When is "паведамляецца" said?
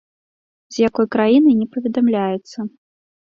1.75-2.57